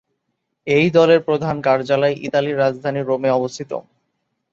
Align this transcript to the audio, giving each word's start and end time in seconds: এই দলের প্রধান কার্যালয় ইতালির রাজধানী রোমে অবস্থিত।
এই 0.67 0.87
দলের 0.91 1.19
প্রধান 1.27 1.55
কার্যালয় 1.61 2.15
ইতালির 2.27 2.59
রাজধানী 2.59 3.01
রোমে 3.01 3.29
অবস্থিত। 3.31 3.71